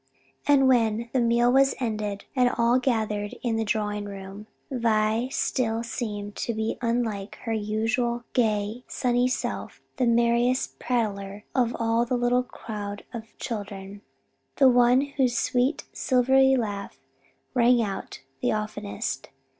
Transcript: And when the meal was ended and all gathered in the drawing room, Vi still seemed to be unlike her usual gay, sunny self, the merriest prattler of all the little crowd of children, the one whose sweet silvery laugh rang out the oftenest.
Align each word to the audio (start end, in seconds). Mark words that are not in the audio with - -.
And 0.47 0.67
when 0.67 1.11
the 1.13 1.21
meal 1.21 1.51
was 1.53 1.75
ended 1.79 2.25
and 2.35 2.49
all 2.57 2.79
gathered 2.79 3.35
in 3.43 3.55
the 3.55 3.63
drawing 3.63 4.05
room, 4.05 4.47
Vi 4.71 5.29
still 5.29 5.83
seemed 5.83 6.35
to 6.37 6.55
be 6.55 6.79
unlike 6.81 7.35
her 7.43 7.53
usual 7.53 8.23
gay, 8.33 8.83
sunny 8.87 9.27
self, 9.27 9.79
the 9.97 10.07
merriest 10.07 10.79
prattler 10.79 11.45
of 11.53 11.75
all 11.79 12.03
the 12.03 12.17
little 12.17 12.41
crowd 12.41 13.03
of 13.13 13.37
children, 13.37 14.01
the 14.55 14.69
one 14.69 15.01
whose 15.01 15.37
sweet 15.37 15.83
silvery 15.93 16.55
laugh 16.55 16.97
rang 17.53 17.79
out 17.83 18.21
the 18.41 18.51
oftenest. 18.51 19.29